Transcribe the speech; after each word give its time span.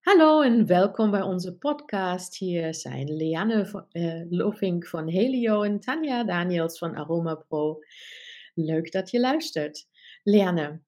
Hallo 0.00 0.42
en 0.42 0.66
welkom 0.66 1.10
bij 1.10 1.22
onze 1.22 1.56
podcast. 1.56 2.36
Hier 2.36 2.74
zijn 2.74 3.16
Lianne 3.16 3.86
uh, 3.92 4.22
Lovink 4.30 4.86
van 4.86 5.08
Helio 5.08 5.62
en 5.62 5.80
Tanja 5.80 6.24
Daniels 6.24 6.78
van 6.78 6.94
Aroma 6.94 7.34
Pro. 7.34 7.78
Leuk 8.54 8.92
dat 8.92 9.10
je 9.10 9.20
luistert. 9.20 9.86
Lianne, 10.22 10.80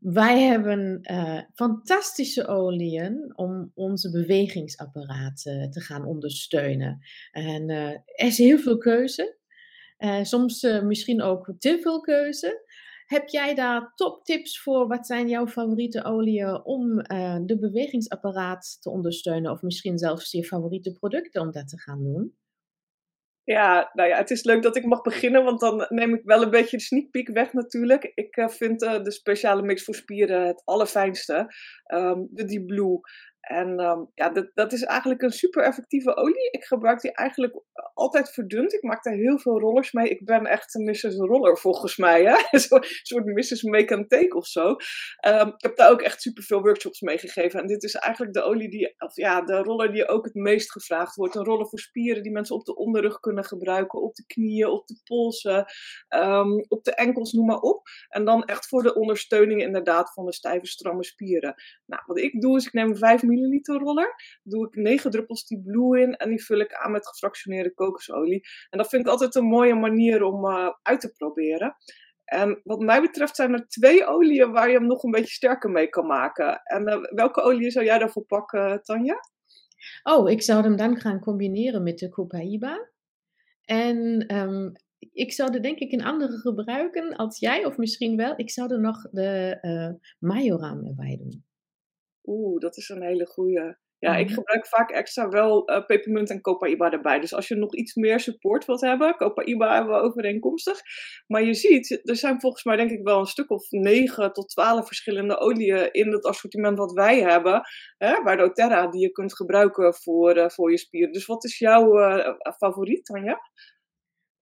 wij 0.00 0.40
hebben 0.40 1.00
uh, 1.02 1.40
fantastische 1.54 2.46
oliën 2.46 3.32
om 3.36 3.70
onze 3.74 4.10
bewegingsapparaat 4.10 5.42
te 5.42 5.80
gaan 5.80 6.04
ondersteunen. 6.04 7.00
En 7.30 7.68
er 7.68 8.02
is 8.14 8.38
heel 8.38 8.58
veel 8.58 8.78
keuze. 8.78 9.36
soms 10.22 10.62
misschien 10.82 11.22
ook 11.22 11.54
te 11.58 11.78
veel 11.82 12.00
keuze. 12.00 12.69
Heb 13.10 13.28
jij 13.28 13.54
daar 13.54 13.92
toptips 13.94 14.62
voor? 14.62 14.88
Wat 14.88 15.06
zijn 15.06 15.28
jouw 15.28 15.46
favoriete 15.46 16.04
oliën 16.04 16.64
om 16.64 16.98
uh, 16.98 17.38
de 17.42 17.58
bewegingsapparaat 17.58 18.76
te 18.80 18.90
ondersteunen? 18.90 19.50
Of 19.50 19.62
misschien 19.62 19.98
zelfs 19.98 20.30
je 20.30 20.44
favoriete 20.44 20.92
producten 20.92 21.42
om 21.42 21.50
dat 21.50 21.68
te 21.68 21.78
gaan 21.78 22.02
doen? 22.02 22.36
Ja, 23.44 23.90
nou 23.92 24.08
ja, 24.08 24.16
het 24.16 24.30
is 24.30 24.44
leuk 24.44 24.62
dat 24.62 24.76
ik 24.76 24.84
mag 24.84 25.02
beginnen, 25.02 25.44
want 25.44 25.60
dan 25.60 25.86
neem 25.88 26.14
ik 26.14 26.24
wel 26.24 26.42
een 26.42 26.50
beetje 26.50 26.76
de 26.76 26.82
sneak 26.82 27.10
peek 27.10 27.28
weg 27.28 27.52
natuurlijk. 27.52 28.12
Ik 28.14 28.36
uh, 28.36 28.48
vind 28.48 28.82
uh, 28.82 29.02
de 29.02 29.10
speciale 29.10 29.62
mix 29.62 29.84
voor 29.84 29.94
spieren 29.94 30.46
het 30.46 30.62
allerfijnste. 30.64 31.54
Um, 31.94 32.28
de 32.30 32.44
Deep 32.44 32.66
Blue. 32.66 33.00
En 33.40 33.80
um, 33.80 34.10
ja, 34.14 34.28
dat, 34.28 34.50
dat 34.54 34.72
is 34.72 34.82
eigenlijk 34.82 35.22
een 35.22 35.30
super 35.30 35.62
effectieve 35.62 36.16
olie. 36.16 36.50
Ik 36.50 36.64
gebruik 36.64 37.00
die 37.00 37.12
eigenlijk 37.12 37.62
altijd 37.94 38.30
verdund. 38.30 38.72
Ik 38.72 38.82
maak 38.82 39.02
daar 39.02 39.14
heel 39.14 39.38
veel 39.38 39.60
rollers 39.60 39.92
mee. 39.92 40.08
Ik 40.08 40.24
ben 40.24 40.46
echt 40.46 40.74
een 40.74 40.84
Mrs. 40.84 41.16
Roller 41.16 41.58
volgens 41.58 41.96
mij. 41.96 42.24
Hè? 42.24 42.34
een 42.50 42.84
soort 43.02 43.24
Mrs. 43.24 43.62
Make 43.62 43.94
and 43.94 44.08
Take 44.08 44.36
of 44.36 44.46
zo. 44.46 44.68
Um, 45.26 45.48
ik 45.48 45.62
heb 45.62 45.76
daar 45.76 45.90
ook 45.90 46.02
echt 46.02 46.22
super 46.22 46.42
veel 46.42 46.62
workshops 46.62 47.00
mee 47.00 47.18
gegeven. 47.18 47.60
En 47.60 47.66
dit 47.66 47.82
is 47.82 47.94
eigenlijk 47.94 48.34
de 48.34 48.42
olie 48.42 48.70
die, 48.70 48.94
of 48.98 49.16
ja, 49.16 49.42
de 49.42 49.56
roller 49.56 49.92
die 49.92 50.08
ook 50.08 50.24
het 50.24 50.34
meest 50.34 50.72
gevraagd 50.72 51.14
wordt. 51.14 51.34
Een 51.34 51.44
roller 51.44 51.68
voor 51.68 51.78
spieren 51.78 52.22
die 52.22 52.32
mensen 52.32 52.56
op 52.56 52.64
de 52.64 52.76
onderrug 52.76 53.20
kunnen 53.20 53.44
gebruiken. 53.44 54.02
Op 54.02 54.14
de 54.14 54.26
knieën, 54.26 54.68
op 54.68 54.86
de 54.86 55.00
polsen, 55.04 55.64
um, 56.08 56.64
op 56.68 56.84
de 56.84 56.94
enkels, 56.94 57.32
noem 57.32 57.46
maar 57.46 57.60
op. 57.60 57.88
En 58.08 58.24
dan 58.24 58.44
echt 58.44 58.68
voor 58.68 58.82
de 58.82 58.94
ondersteuning 58.94 59.62
inderdaad 59.62 60.12
van 60.12 60.24
de 60.24 60.32
stijve, 60.32 60.66
stramme 60.66 61.04
spieren. 61.04 61.54
Nou, 61.86 62.02
wat 62.06 62.18
ik 62.18 62.40
doe 62.40 62.56
is 62.56 62.66
ik 62.66 62.72
neem 62.72 62.96
5 62.96 63.22
milliliter 63.30 63.78
roller. 63.78 64.14
Doe 64.42 64.66
ik 64.66 64.74
9 64.74 65.10
druppels 65.10 65.46
die 65.46 65.62
blue 65.62 66.00
in 66.00 66.16
en 66.16 66.28
die 66.28 66.44
vul 66.44 66.58
ik 66.58 66.74
aan 66.74 66.92
met 66.92 67.08
gefractioneerde 67.08 67.74
kokosolie. 67.74 68.40
En 68.70 68.78
dat 68.78 68.88
vind 68.88 69.02
ik 69.02 69.08
altijd 69.08 69.34
een 69.34 69.44
mooie 69.44 69.74
manier 69.74 70.22
om 70.22 70.44
uh, 70.44 70.68
uit 70.82 71.00
te 71.00 71.12
proberen. 71.12 71.76
En 72.24 72.60
wat 72.64 72.80
mij 72.80 73.00
betreft 73.00 73.36
zijn 73.36 73.52
er 73.52 73.68
twee 73.68 74.06
oliën 74.06 74.52
waar 74.52 74.68
je 74.68 74.76
hem 74.76 74.86
nog 74.86 75.02
een 75.02 75.10
beetje 75.10 75.34
sterker 75.34 75.70
mee 75.70 75.88
kan 75.88 76.06
maken. 76.06 76.60
En 76.62 76.88
uh, 76.88 77.02
welke 77.14 77.42
olie 77.42 77.70
zou 77.70 77.84
jij 77.84 77.98
daarvoor 77.98 78.24
pakken, 78.24 78.82
Tanja? 78.82 79.18
Oh, 80.02 80.30
ik 80.30 80.42
zou 80.42 80.62
hem 80.62 80.76
dan 80.76 80.96
gaan 80.96 81.20
combineren 81.20 81.82
met 81.82 81.98
de 81.98 82.08
Copaiba. 82.08 82.90
En 83.64 84.24
um, 84.36 84.72
ik 85.12 85.32
zou 85.32 85.54
er 85.54 85.62
denk 85.62 85.78
ik 85.78 85.92
een 85.92 86.04
andere 86.04 86.38
gebruiken 86.38 87.16
als 87.16 87.38
jij, 87.38 87.64
of 87.64 87.76
misschien 87.76 88.16
wel. 88.16 88.32
Ik 88.36 88.50
zou 88.50 88.72
er 88.72 88.80
nog 88.80 89.10
de 89.10 89.58
uh, 89.62 90.08
Majoram 90.18 90.86
erbij 90.86 91.16
doen. 91.16 91.44
Oeh, 92.24 92.60
dat 92.60 92.76
is 92.76 92.88
een 92.88 93.02
hele 93.02 93.26
goede. 93.26 93.78
Ja, 94.00 94.16
ik 94.16 94.26
mhm. 94.26 94.34
gebruik 94.34 94.66
vaak 94.66 94.90
extra 94.90 95.28
wel 95.28 95.70
uh, 95.70 95.86
pepermunt 95.86 96.30
en 96.30 96.40
Copaiba 96.40 96.90
erbij. 96.90 97.20
Dus 97.20 97.34
als 97.34 97.48
je 97.48 97.54
nog 97.54 97.74
iets 97.74 97.94
meer 97.94 98.20
support 98.20 98.64
wilt 98.64 98.80
hebben, 98.80 99.16
Copaiba 99.16 99.74
hebben 99.74 99.94
we 99.94 100.00
overeenkomstig. 100.00 100.80
Maar 101.26 101.42
je 101.42 101.54
ziet, 101.54 102.00
er 102.08 102.16
zijn 102.16 102.40
volgens 102.40 102.64
mij 102.64 102.76
denk 102.76 102.90
ik 102.90 103.02
wel 103.02 103.18
een 103.18 103.26
stuk 103.26 103.50
of 103.50 103.70
9 103.70 104.32
tot 104.32 104.48
12 104.48 104.86
verschillende 104.86 105.38
oliën 105.38 105.92
in 105.92 106.12
het 106.12 106.24
assortiment 106.24 106.78
wat 106.78 106.92
wij 106.92 107.20
hebben. 107.20 107.62
Hè, 107.98 108.22
bij 108.22 108.36
doTERRA, 108.36 108.90
die 108.90 109.00
je 109.00 109.10
kunt 109.10 109.36
gebruiken 109.36 109.94
voor, 109.94 110.36
uh, 110.36 110.48
voor 110.48 110.70
je 110.70 110.78
spieren. 110.78 111.12
Dus 111.12 111.26
wat 111.26 111.44
is 111.44 111.58
jouw 111.58 111.98
uh, 111.98 112.34
favoriet, 112.56 113.04
Tanja? 113.04 113.40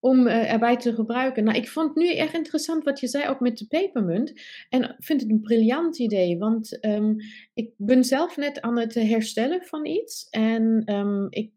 Om 0.00 0.26
uh, 0.26 0.52
erbij 0.52 0.76
te 0.76 0.94
gebruiken. 0.94 1.44
Nou, 1.44 1.56
ik 1.56 1.68
vond 1.68 1.94
nu 1.94 2.14
echt 2.14 2.34
interessant 2.34 2.84
wat 2.84 3.00
je 3.00 3.08
zei 3.08 3.28
ook 3.28 3.40
met 3.40 3.58
de 3.58 3.66
pepermunt. 3.66 4.32
En 4.68 4.96
vind 4.98 5.20
het 5.20 5.30
een 5.30 5.40
briljant 5.40 5.98
idee, 5.98 6.38
want 6.38 6.84
um, 6.84 7.16
ik 7.54 7.70
ben 7.76 8.04
zelf 8.04 8.36
net 8.36 8.60
aan 8.60 8.78
het 8.78 8.94
herstellen 8.94 9.62
van 9.62 9.86
iets. 9.86 10.28
En 10.28 10.92
um, 10.92 11.26
ik 11.30 11.52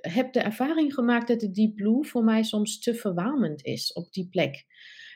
heb 0.00 0.32
de 0.32 0.40
ervaring 0.40 0.94
gemaakt 0.94 1.28
dat 1.28 1.40
de 1.40 1.50
Deep 1.50 1.74
Blue 1.74 2.04
voor 2.04 2.24
mij 2.24 2.42
soms 2.42 2.80
te 2.80 2.94
verwarmend 2.94 3.64
is 3.64 3.92
op 3.92 4.12
die 4.12 4.28
plek. 4.28 4.64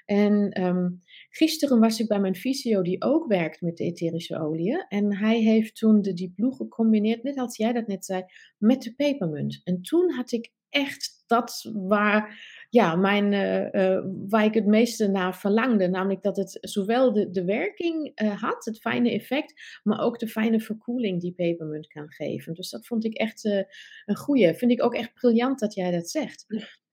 En 0.05 0.63
um, 0.63 1.03
gisteren 1.31 1.81
was 1.81 2.01
ik 2.01 2.09
bij 2.09 2.21
mijn 2.21 2.37
fysio 2.37 2.83
die 2.83 3.03
ook 3.03 3.27
werkt 3.27 3.61
met 3.61 3.77
de 3.77 3.85
etherische 3.85 4.41
oliën. 4.41 4.85
En 4.89 5.17
hij 5.17 5.41
heeft 5.41 5.77
toen 5.77 6.03
de 6.03 6.13
Deep 6.13 6.35
Blue 6.35 6.53
gecombineerd, 6.53 7.23
net 7.23 7.39
als 7.39 7.57
jij 7.57 7.73
dat 7.73 7.87
net 7.87 8.05
zei, 8.05 8.25
met 8.59 8.83
de 8.83 8.95
pepermunt. 8.95 9.61
En 9.65 9.83
toen 9.83 10.11
had 10.11 10.33
ik 10.33 10.53
echt 10.69 11.16
dat 11.27 11.71
waar, 11.75 12.39
ja, 12.71 12.97
mijn, 12.97 13.33
uh, 13.33 13.73
uh, 13.73 14.05
waar 14.29 14.45
ik 14.45 14.55
het 14.55 14.67
meeste 14.67 15.09
naar 15.09 15.37
verlangde. 15.37 15.89
Namelijk 15.89 16.23
dat 16.23 16.37
het 16.37 16.59
zowel 16.61 17.13
de, 17.13 17.31
de 17.31 17.45
werking 17.45 18.21
uh, 18.23 18.43
had, 18.43 18.65
het 18.65 18.79
fijne 18.79 19.11
effect, 19.11 19.81
maar 19.83 20.01
ook 20.01 20.19
de 20.19 20.29
fijne 20.29 20.61
verkoeling 20.61 21.21
die 21.21 21.33
pepermunt 21.33 21.87
kan 21.87 22.13
geven. 22.13 22.55
Dus 22.55 22.71
dat 22.71 22.87
vond 22.87 23.05
ik 23.05 23.15
echt 23.15 23.45
een 24.05 24.17
goede. 24.17 24.55
Vind 24.55 24.71
ik 24.71 24.83
ook 24.83 24.95
echt 24.95 25.15
briljant 25.15 25.59
dat 25.59 25.75
jij 25.75 25.91
dat 25.91 26.11
zegt. 26.11 26.47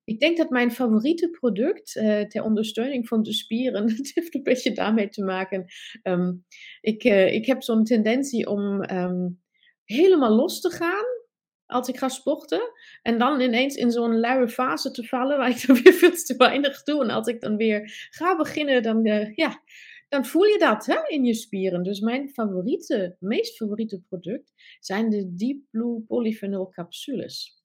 Ik 0.04 0.20
denk 0.20 0.38
dat 0.38 0.50
mijn 0.50 0.72
favoriete 0.72 1.30
product 1.30 1.92
ter 2.28 2.44
ondersteuning 2.44 3.08
van 3.08 3.24
de 3.24 3.34
spieren, 3.34 3.84
het 3.98 4.12
heeft 4.14 4.36
een 4.36 4.44
beetje 4.44 4.72
daarmee 4.72 5.10
te 5.10 5.24
maken. 5.24 5.66
Um, 6.04 6.46
ik, 6.82 7.04
ik 7.34 7.46
heb 7.46 7.64
zo'n 7.64 7.84
tendentie 7.84 8.48
om 8.48 8.92
um, 8.92 9.42
helemaal 9.84 10.36
los 10.36 10.62
te 10.62 10.70
gaan 10.70 11.22
als 11.66 11.88
ik 11.88 11.98
ga 11.98 12.10
sporten. 12.10 12.72
En 13.02 13.18
dan 13.18 13.42
ineens 13.42 13.76
in 13.76 13.92
zo'n 13.92 14.20
luie 14.20 14.48
fase 14.48 14.92
te 14.92 15.04
vallen 15.04 15.38
waar 15.38 15.50
ik 15.50 15.68
dan 15.68 15.82
weer 15.82 15.94
veel 16.04 16.12
te 16.12 16.36
weinig 16.38 16.84
doe. 16.84 17.04
En 17.04 17.10
als 17.10 17.28
ik 17.28 17.42
dan 17.42 17.58
weer 17.58 18.08
ga 18.10 18.36
beginnen, 18.36 18.84
dan, 18.84 19.08
uh, 19.08 19.36
ja, 19.36 19.62
dan 20.10 20.26
voel 20.26 20.44
je 20.44 20.58
dat 20.58 20.86
hè, 20.86 21.08
in 21.08 21.26
je 21.26 21.34
spieren. 21.34 21.84
Dus 21.84 22.00
mijn 22.00 22.30
favoriete, 22.30 23.16
meest 23.20 23.56
favoriete 23.56 24.02
product 24.02 24.54
zijn 24.80 25.10
de 25.10 25.36
Deep 25.36 25.60
Blue 25.72 26.02
Polyphenol 26.02 26.70
capsules. 26.70 27.62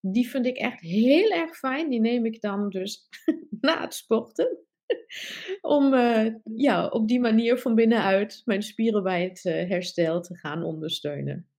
Die 0.00 0.28
vind 0.28 0.46
ik 0.46 0.56
echt 0.56 0.80
heel 0.80 1.30
erg 1.30 1.56
fijn. 1.56 1.90
Die 1.90 2.00
neem 2.00 2.26
ik 2.26 2.40
dan 2.40 2.70
dus 2.70 3.08
na 3.60 3.80
het 3.80 3.94
sporten. 3.94 4.58
Om 5.60 5.94
uh, 5.94 6.34
ja, 6.54 6.86
op 6.86 7.08
die 7.08 7.20
manier 7.20 7.58
van 7.58 7.74
binnenuit 7.74 8.42
mijn 8.44 8.62
spieren 8.62 9.02
bij 9.02 9.22
het 9.22 9.44
uh, 9.44 9.52
herstel 9.68 10.20
te 10.20 10.36
gaan 10.36 10.62
ondersteunen. 10.62 11.49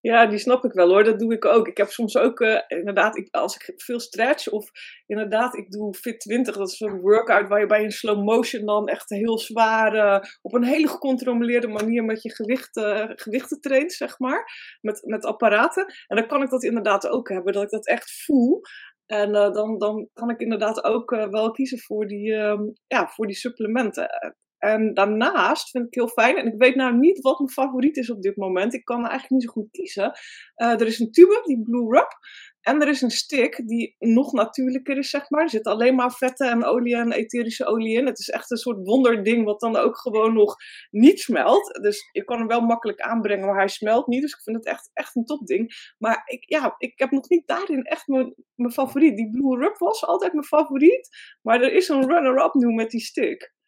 Ja, 0.00 0.26
die 0.26 0.38
snap 0.38 0.64
ik 0.64 0.72
wel 0.72 0.88
hoor. 0.88 1.04
Dat 1.04 1.18
doe 1.18 1.32
ik 1.32 1.44
ook. 1.44 1.68
Ik 1.68 1.76
heb 1.76 1.88
soms 1.88 2.16
ook, 2.16 2.40
uh, 2.40 2.60
inderdaad, 2.66 3.16
ik, 3.16 3.28
als 3.30 3.56
ik 3.56 3.72
veel 3.76 4.00
stretch 4.00 4.48
of 4.48 4.70
inderdaad, 5.06 5.56
ik 5.56 5.70
doe 5.70 5.94
Fit 5.94 6.20
20, 6.20 6.56
dat 6.56 6.68
is 6.68 6.76
zo'n 6.76 7.00
workout 7.00 7.48
waar 7.48 7.60
je 7.60 7.66
bij 7.66 7.84
een 7.84 7.90
slow 7.90 8.24
motion 8.24 8.66
dan 8.66 8.88
echt 8.88 9.10
heel 9.10 9.38
zwaar, 9.38 9.94
uh, 9.94 10.28
op 10.42 10.54
een 10.54 10.64
hele 10.64 10.88
gecontroleerde 10.88 11.68
manier 11.68 12.04
met 12.04 12.22
je 12.22 12.34
gewichten, 12.34 13.12
gewichten 13.16 13.60
traint, 13.60 13.92
zeg 13.92 14.18
maar. 14.18 14.44
Met, 14.80 15.02
met 15.04 15.24
apparaten. 15.24 15.84
En 16.06 16.16
dan 16.16 16.26
kan 16.26 16.42
ik 16.42 16.50
dat 16.50 16.62
inderdaad 16.62 17.08
ook 17.08 17.28
hebben, 17.28 17.52
dat 17.52 17.62
ik 17.62 17.70
dat 17.70 17.86
echt 17.86 18.22
voel. 18.24 18.60
En 19.06 19.32
dan, 19.32 19.78
dan 19.78 20.08
kan 20.12 20.30
ik 20.30 20.40
inderdaad 20.40 20.84
ook 20.84 21.10
wel 21.10 21.50
kiezen 21.50 21.78
voor 21.78 22.06
die, 22.06 22.32
um, 22.32 22.72
ja, 22.86 23.08
voor 23.08 23.26
die 23.26 23.36
supplementen. 23.36 24.08
En 24.60 24.94
daarnaast 24.94 25.70
vind 25.70 25.86
ik 25.86 25.94
heel 25.94 26.08
fijn, 26.08 26.36
en 26.36 26.46
ik 26.46 26.54
weet 26.58 26.74
nou 26.74 26.96
niet 26.96 27.20
wat 27.20 27.38
mijn 27.38 27.50
favoriet 27.50 27.96
is 27.96 28.10
op 28.10 28.22
dit 28.22 28.36
moment. 28.36 28.74
Ik 28.74 28.84
kan 28.84 28.98
eigenlijk 28.98 29.30
niet 29.30 29.42
zo 29.42 29.50
goed 29.50 29.70
kiezen. 29.70 30.12
Uh, 30.56 30.80
er 30.80 30.86
is 30.86 30.98
een 30.98 31.10
tube, 31.10 31.42
die 31.44 31.62
Blue 31.62 31.88
Rub. 31.88 32.08
En 32.60 32.80
er 32.80 32.88
is 32.88 33.02
een 33.02 33.10
stick 33.10 33.62
die 33.66 33.96
nog 33.98 34.32
natuurlijker 34.32 34.98
is, 34.98 35.10
zeg 35.10 35.30
maar. 35.30 35.42
Er 35.42 35.50
zitten 35.50 35.72
alleen 35.72 35.94
maar 35.94 36.12
vetten 36.12 36.50
en 36.50 36.64
olie 36.64 36.96
en 36.96 37.12
etherische 37.12 37.66
olie 37.66 37.96
in. 37.96 38.06
Het 38.06 38.18
is 38.18 38.28
echt 38.28 38.50
een 38.50 38.56
soort 38.56 38.86
wonderding 38.86 39.44
wat 39.44 39.60
dan 39.60 39.76
ook 39.76 39.98
gewoon 39.98 40.34
nog 40.34 40.56
niet 40.90 41.20
smelt. 41.20 41.78
Dus 41.82 42.08
je 42.12 42.24
kan 42.24 42.38
hem 42.38 42.46
wel 42.46 42.60
makkelijk 42.60 43.00
aanbrengen, 43.00 43.46
maar 43.46 43.56
hij 43.56 43.68
smelt 43.68 44.06
niet. 44.06 44.22
Dus 44.22 44.32
ik 44.32 44.42
vind 44.42 44.56
het 44.56 44.66
echt, 44.66 44.90
echt 44.92 45.16
een 45.16 45.24
topding. 45.24 45.94
Maar 45.98 46.22
ik, 46.24 46.44
ja, 46.48 46.74
ik 46.78 46.98
heb 46.98 47.10
nog 47.10 47.28
niet 47.28 47.46
daarin 47.46 47.82
echt 47.82 48.06
mijn, 48.06 48.34
mijn 48.54 48.72
favoriet. 48.72 49.16
Die 49.16 49.30
Blue 49.30 49.58
Rub 49.58 49.78
was 49.78 50.06
altijd 50.06 50.32
mijn 50.32 50.46
favoriet. 50.46 51.08
Maar 51.42 51.62
er 51.62 51.72
is 51.72 51.88
een 51.88 52.06
runner-up 52.06 52.54
nu 52.54 52.74
met 52.74 52.90
die 52.90 53.00
stick. 53.00 53.58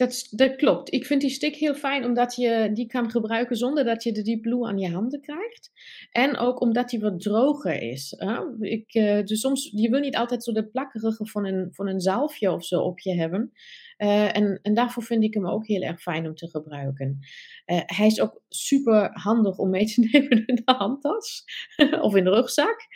Dat, 0.00 0.26
dat, 0.30 0.56
klopt. 0.56 0.92
Ik 0.92 1.06
vind 1.06 1.20
die 1.20 1.30
stick 1.30 1.56
heel 1.56 1.74
fijn 1.74 2.04
omdat 2.04 2.34
je 2.34 2.70
die 2.72 2.86
kan 2.86 3.10
gebruiken 3.10 3.56
zonder 3.56 3.84
dat 3.84 4.02
je 4.02 4.12
de 4.12 4.22
Deep 4.22 4.42
Blue 4.42 4.66
aan 4.66 4.78
je 4.78 4.90
handen 4.90 5.20
krijgt. 5.20 5.70
En 6.10 6.36
ook 6.36 6.60
omdat 6.60 6.88
die 6.88 7.00
wat 7.00 7.20
droger 7.20 7.82
is. 7.82 8.14
Hè? 8.16 8.38
Ik, 8.60 8.94
uh, 8.94 9.24
dus 9.24 9.40
soms, 9.40 9.70
je 9.74 9.90
wil 9.90 10.00
niet 10.00 10.16
altijd 10.16 10.44
zo 10.44 10.52
de 10.52 10.68
plakkerige 10.68 11.26
van 11.26 11.46
een, 11.46 11.68
van 11.72 11.88
een 11.88 12.00
zalfje 12.00 12.52
of 12.52 12.64
zo 12.64 12.80
op 12.80 13.00
je 13.00 13.14
hebben. 13.14 13.52
Uh, 13.98 14.36
en, 14.36 14.58
en 14.62 14.74
daarvoor 14.74 15.02
vind 15.02 15.24
ik 15.24 15.34
hem 15.34 15.48
ook 15.48 15.66
heel 15.66 15.82
erg 15.82 16.00
fijn 16.02 16.26
om 16.26 16.34
te 16.34 16.48
gebruiken. 16.48 17.18
Uh, 17.66 17.80
hij 17.86 18.06
is 18.06 18.20
ook 18.20 18.42
super 18.48 19.10
handig 19.12 19.58
om 19.58 19.70
mee 19.70 19.86
te 19.86 20.00
nemen 20.12 20.46
in 20.46 20.54
de 20.54 20.72
handtas 20.72 21.44
of 22.06 22.14
in 22.14 22.24
de 22.24 22.30
rugzak. 22.30 22.86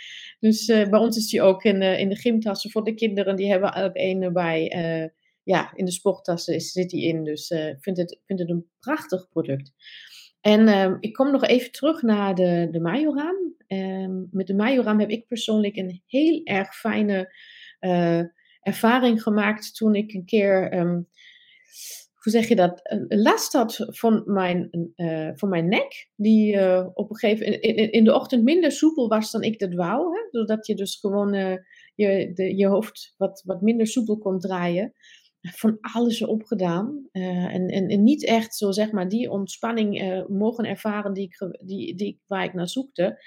Dus 0.41 0.67
bij 0.67 0.99
ons 0.99 1.17
is 1.17 1.29
die 1.29 1.43
ook 1.43 1.65
in, 1.65 1.83
in 1.83 2.09
de 2.09 2.17
gymtassen 2.17 2.71
voor 2.71 2.85
de 2.85 2.95
kinderen. 2.95 3.37
Die 3.37 3.51
hebben 3.51 3.73
elk 3.73 3.95
een 3.95 4.23
erbij 4.23 5.13
ja, 5.45 5.73
in 5.75 5.85
de 5.85 5.93
sporttassen 5.93 6.61
zit 6.61 6.91
die 6.91 7.05
in. 7.05 7.25
Dus 7.25 7.51
ik 7.51 7.59
uh, 7.59 7.75
vind, 7.79 7.97
het, 7.97 8.21
vind 8.27 8.39
het 8.39 8.51
een 8.51 8.67
prachtig 8.81 9.29
product. 9.29 9.73
En 10.41 10.69
ehm, 10.69 10.97
ik 11.01 11.13
kom 11.13 11.31
nog 11.31 11.45
even 11.45 11.73
terug 11.73 12.03
naar 12.03 12.35
de, 12.35 12.69
de 12.71 12.81
Majoram. 12.81 13.55
Ehm, 13.67 14.23
met 14.31 14.47
de 14.47 14.55
Majoram 14.55 15.01
heb 15.01 15.11
ik 15.11 15.27
persoonlijk 15.27 15.77
een 15.77 16.03
heel 16.07 16.41
erg 16.45 16.75
fijne 16.75 17.35
eh, 17.79 18.21
ervaring 18.61 19.23
gemaakt 19.23 19.77
toen 19.77 19.95
ik 19.95 20.13
een 20.13 20.25
keer, 20.25 20.71
ehm, 20.71 21.03
hoe 22.15 22.33
zeg 22.33 22.49
je 22.49 22.57
dat, 22.57 22.81
last 23.09 23.53
had 23.53 23.87
van 23.87 24.23
mijn, 24.27 24.93
uh, 24.97 25.31
van 25.35 25.49
mijn 25.49 25.69
nek. 25.69 26.09
Die 26.17 26.59
op 26.95 27.11
een 27.11 27.17
gegeven 27.17 27.45
moment 27.45 27.63
in, 27.63 27.93
in, 27.93 28.05
de 28.05 28.15
ochtend 28.15 28.43
minder 28.43 28.73
soepel 28.73 29.09
was 29.09 29.31
dan 29.31 29.43
ik 29.43 29.59
dat 29.59 29.75
wou. 29.75 30.17
Hè? 30.17 30.39
Je 30.61 30.75
dus 30.75 30.97
gewoon 30.97 31.33
je, 31.95 32.33
de, 32.35 32.57
je 32.57 32.67
hoofd 32.67 33.15
wat, 33.17 33.43
wat 33.45 33.61
minder 33.61 33.87
soepel 33.87 34.19
kon 34.19 34.39
draaien 34.39 34.93
van 35.53 35.79
alles 35.81 36.25
opgedaan. 36.25 37.09
Uh, 37.13 37.55
en, 37.55 37.69
en, 37.69 37.89
en, 37.89 38.03
niet 38.03 38.25
echt 38.25 38.57
zo, 38.57 38.73
zeg 38.73 38.93
maar, 38.93 39.09
die 39.09 39.31
ontspanning 39.31 40.03
uh, 40.03 40.27
mogen 40.27 40.65
ervaren 40.65 41.13
die 41.13 41.25
ik, 41.25 41.67
die, 41.67 41.95
die, 41.95 42.21
waar 42.27 42.45
ik 42.45 42.55
naar 42.55 42.69
zoekte. 42.69 43.23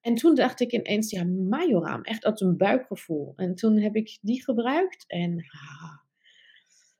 En 0.00 0.14
toen 0.14 0.34
dacht 0.34 0.60
ik 0.60 0.72
ineens, 0.72 1.10
ja, 1.10 1.24
majoraam, 1.24 2.02
echt 2.02 2.24
uit 2.24 2.40
een 2.40 2.56
buikgevoel. 2.56 3.32
En 3.36 3.54
toen 3.54 3.78
heb 3.78 3.94
ik 3.94 4.18
die 4.20 4.44
gebruikt 4.44 5.04
en 5.06 5.36
ah, 5.38 5.98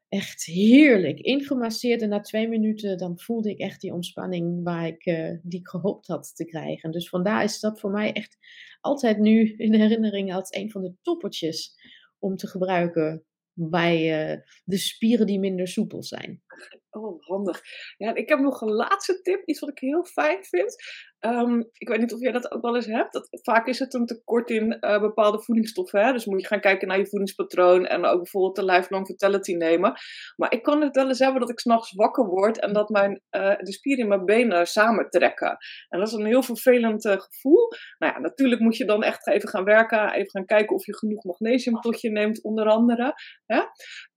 echt 0.09 0.45
heerlijk. 0.45 1.19
Ingemasseerd 1.19 2.03
en 2.03 2.09
na 2.09 2.21
twee 2.21 2.49
minuten 2.49 2.99
dan 2.99 3.19
voelde 3.19 3.51
ik 3.51 3.59
echt 3.59 3.81
die 3.81 3.93
ontspanning 3.93 4.65
waar 4.65 4.87
ik, 4.87 5.07
uh, 5.07 5.39
die 5.43 5.61
ik 5.61 5.69
gehoopt 5.69 6.07
had 6.07 6.33
te 6.35 6.45
krijgen. 6.45 6.91
Dus 6.91 7.09
vandaar 7.09 7.45
is 7.45 7.61
dat 7.61 7.81
voor 7.81 7.91
mij 7.91 8.13
echt 8.13 8.39
altijd 8.81 9.19
nu 9.19 9.55
in 9.57 9.75
herinnering 9.75 10.35
als 10.35 10.55
een 10.55 10.71
van 10.71 10.83
de 10.83 10.95
toppertjes 11.03 11.75
om 12.19 12.37
te 12.37 12.47
gebruiken 12.47 13.25
bij 13.55 14.31
uh, 14.33 14.41
de 14.65 14.77
spieren 14.77 15.27
die 15.27 15.39
minder 15.39 15.69
soepel 15.69 16.03
zijn. 16.03 16.43
Oh, 16.93 17.23
handig. 17.23 17.61
Ja, 17.97 18.15
ik 18.15 18.29
heb 18.29 18.39
nog 18.39 18.61
een 18.61 18.73
laatste 18.73 19.23
tip, 19.23 19.43
iets 19.45 19.61
wat 19.61 19.71
ik 19.71 19.79
heel 19.79 20.05
fijn 20.05 20.45
vind. 20.45 20.75
Um, 21.21 21.71
ik 21.73 21.89
weet 21.89 22.01
niet 22.01 22.13
of 22.13 22.21
jij 22.21 22.33
dat 22.33 22.53
ook 22.53 22.63
wel 22.63 22.75
eens 22.75 22.87
hebt. 22.87 23.13
Dat, 23.13 23.29
vaak 23.31 23.67
is 23.67 23.79
het 23.79 23.95
een 23.95 24.07
tekort 24.07 24.51
in 24.51 24.77
uh, 24.81 25.01
bepaalde 25.01 25.43
voedingsstoffen. 25.43 26.05
Hè? 26.05 26.13
Dus 26.13 26.27
moet 26.27 26.41
je 26.41 26.47
gaan 26.47 26.61
kijken 26.61 26.89
naar 26.89 26.99
je 26.99 27.07
voedingspatroon 27.07 27.87
en 27.87 28.05
ook 28.05 28.17
bijvoorbeeld 28.17 28.57
de 28.57 28.65
lifelong 28.65 29.07
vitality 29.07 29.55
nemen. 29.55 29.93
Maar 30.37 30.53
ik 30.53 30.63
kan 30.63 30.83
het 30.83 30.97
wel 30.97 31.09
eens 31.09 31.19
hebben 31.19 31.41
dat 31.41 31.51
ik 31.51 31.61
s'nachts 31.61 31.93
wakker 31.95 32.25
word 32.25 32.61
en 32.61 32.73
dat 32.73 32.89
mijn, 32.89 33.23
uh, 33.31 33.57
de 33.57 33.73
spieren 33.73 34.03
in 34.03 34.09
mijn 34.09 34.25
benen 34.25 34.67
samentrekken. 34.67 35.57
En 35.89 35.99
dat 35.99 36.09
is 36.09 36.15
een 36.15 36.27
heel 36.27 36.43
vervelend 36.43 37.05
uh, 37.05 37.13
gevoel. 37.13 37.69
Nou 37.99 38.13
ja, 38.13 38.19
natuurlijk 38.19 38.61
moet 38.61 38.77
je 38.77 38.85
dan 38.85 39.03
echt 39.03 39.27
even 39.29 39.49
gaan 39.49 39.65
werken, 39.65 40.13
even 40.13 40.31
gaan 40.31 40.47
kijken 40.47 40.77
of 40.77 40.87
je 40.87 40.97
genoeg 40.97 41.25
magnesium 41.25 41.81
tot 41.81 42.01
je 42.01 42.11
neemt, 42.11 42.43
onder 42.43 42.67
andere. 42.67 43.15
Hè? 43.47 43.61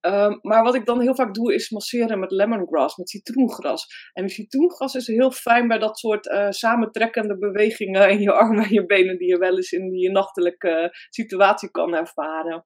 Um, 0.08 0.40
maar 0.42 0.64
wat 0.64 0.76
ik 0.76 0.86
dan 0.86 1.02
heel 1.02 1.16
vaak 1.16 1.34
doe 1.34 1.54
is 1.54 1.70
masseren 1.70 2.20
met 2.20 2.32
lemongrass, 2.32 2.98
met 2.98 3.10
citroengras. 3.10 3.86
En 4.14 4.30
citroengras 4.30 4.96
is 4.96 5.08
heel 5.08 5.32
fijn 5.32 5.68
bij 5.68 5.78
dat 5.78 6.00
soort 6.00 6.26
uh, 6.26 6.50
samentrekkende 6.50 7.38
bewegingen 7.38 8.10
in 8.10 8.20
je 8.20 8.32
armen 8.32 8.64
en 8.64 8.74
je 8.74 8.86
benen 8.86 9.18
die 9.18 9.28
je 9.28 9.38
wel 9.38 9.56
eens 9.56 9.72
in 9.72 9.90
die 9.90 10.12
nachtelijke 10.12 10.90
situatie 11.10 11.72
kan 11.72 11.96
ervaren. 11.96 12.66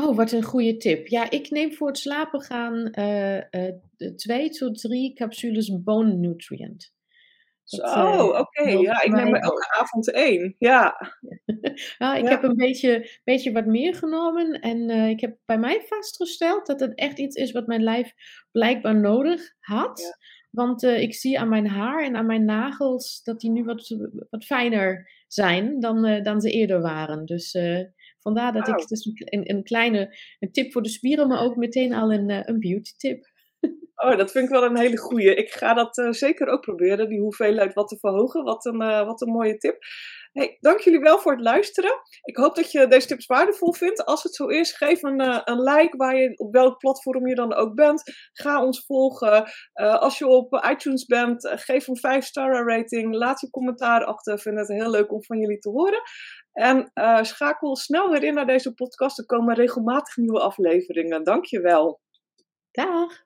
Oh, 0.00 0.16
wat 0.16 0.32
een 0.32 0.42
goede 0.42 0.76
tip. 0.76 1.06
Ja, 1.06 1.30
ik 1.30 1.50
neem 1.50 1.72
voor 1.72 1.86
het 1.86 1.98
slapen 1.98 2.40
gaan 2.40 2.92
uh, 2.98 4.14
twee 4.16 4.48
tot 4.48 4.80
drie 4.80 5.14
capsules 5.14 5.82
bone 5.82 6.14
nutrient. 6.14 6.92
Zo, 7.64 7.82
uh, 7.82 8.38
oké. 8.38 8.68
Ja, 8.68 9.02
ik 9.02 9.12
neem 9.12 9.34
er 9.34 9.40
elke 9.40 9.74
avond 9.80 10.10
één. 10.10 10.54
Ja. 10.58 11.12
nou, 11.98 12.18
ik 12.18 12.24
ja. 12.24 12.28
heb 12.28 12.42
een 12.42 12.56
beetje, 12.56 13.20
beetje 13.24 13.52
wat 13.52 13.66
meer 13.66 13.94
genomen. 13.94 14.60
En 14.60 14.90
uh, 14.90 15.08
ik 15.08 15.20
heb 15.20 15.36
bij 15.44 15.58
mij 15.58 15.82
vastgesteld 15.86 16.66
dat 16.66 16.80
het 16.80 16.94
echt 16.94 17.18
iets 17.18 17.36
is 17.36 17.52
wat 17.52 17.66
mijn 17.66 17.82
lijf 17.82 18.12
blijkbaar 18.52 19.00
nodig 19.00 19.54
had. 19.58 20.00
Ja. 20.00 20.32
Want 20.50 20.82
uh, 20.82 21.00
ik 21.00 21.14
zie 21.14 21.38
aan 21.40 21.48
mijn 21.48 21.68
haar 21.68 22.04
en 22.04 22.16
aan 22.16 22.26
mijn 22.26 22.44
nagels 22.44 23.22
dat 23.22 23.40
die 23.40 23.50
nu 23.50 23.64
wat, 23.64 23.96
wat 24.30 24.44
fijner 24.44 25.10
zijn 25.28 25.80
dan, 25.80 26.22
dan 26.22 26.40
ze 26.40 26.50
eerder 26.50 26.80
waren. 26.80 27.24
Dus 27.24 27.56
vandaar 28.18 28.52
dat 28.52 28.66
wow. 28.66 28.80
ik 28.80 28.88
dus 28.88 29.04
een, 29.04 29.50
een 29.50 29.62
kleine 29.62 30.16
een 30.38 30.52
tip 30.52 30.72
voor 30.72 30.82
de 30.82 30.88
spieren, 30.88 31.28
maar 31.28 31.40
ook 31.40 31.56
meteen 31.56 31.94
al 31.94 32.12
een, 32.12 32.48
een 32.48 32.58
beauty 32.60 32.92
tip. 32.96 33.32
Oh, 34.04 34.16
dat 34.16 34.30
vind 34.30 34.44
ik 34.44 34.50
wel 34.50 34.64
een 34.64 34.78
hele 34.78 34.98
goeie. 34.98 35.34
Ik 35.34 35.50
ga 35.52 35.74
dat 35.74 35.98
uh, 35.98 36.10
zeker 36.10 36.46
ook 36.46 36.60
proberen, 36.60 37.08
die 37.08 37.20
hoeveelheid 37.20 37.74
wat 37.74 37.88
te 37.88 37.98
verhogen. 37.98 38.44
Wat 38.44 38.64
een, 38.64 38.82
uh, 38.82 39.06
wat 39.06 39.20
een 39.20 39.32
mooie 39.32 39.56
tip. 39.56 39.78
Hey, 40.32 40.56
dank 40.60 40.80
jullie 40.80 41.00
wel 41.00 41.18
voor 41.18 41.32
het 41.32 41.40
luisteren. 41.40 41.90
Ik 42.22 42.36
hoop 42.36 42.54
dat 42.54 42.72
je 42.72 42.86
deze 42.86 43.06
tips 43.06 43.26
waardevol 43.26 43.72
vindt. 43.72 44.04
Als 44.04 44.22
het 44.22 44.34
zo 44.34 44.46
is, 44.46 44.72
geef 44.72 45.02
een, 45.02 45.20
uh, 45.20 45.40
een 45.44 45.62
like 45.62 45.96
waar 45.96 46.16
je, 46.16 46.38
op 46.38 46.52
welk 46.52 46.78
platform 46.78 47.26
je 47.28 47.34
dan 47.34 47.54
ook 47.54 47.74
bent. 47.74 48.02
Ga 48.32 48.64
ons 48.64 48.84
volgen. 48.86 49.44
als 49.74 50.18
je 50.18 50.26
op 50.26 50.66
iTunes 50.70 51.04
bent, 51.04 51.48
geef 51.54 51.88
een 51.88 52.22
5-star 52.22 52.66
rating. 52.66 53.14
Laat 53.14 53.40
je 53.40 53.50
commentaar 53.50 54.04
achter. 54.04 54.34
Ik 54.34 54.40
vind 54.40 54.58
het 54.58 54.68
heel 54.68 54.90
leuk 54.90 55.12
om 55.12 55.24
van 55.24 55.38
jullie 55.38 55.58
te 55.58 55.70
horen. 55.70 56.02
En 56.52 56.90
schakel 57.24 57.76
snel 57.76 58.10
weer 58.10 58.22
in 58.22 58.34
naar 58.34 58.46
deze 58.46 58.74
podcast. 58.74 59.18
Er 59.18 59.26
komen 59.26 59.54
regelmatig 59.54 60.16
nieuwe 60.16 60.40
afleveringen. 60.40 61.24
Dank 61.24 61.44
je 61.44 61.60
wel. 61.60 62.00
Dag. 62.70 63.24